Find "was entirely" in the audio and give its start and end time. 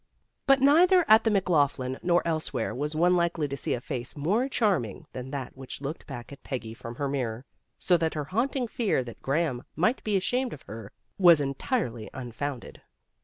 11.19-12.09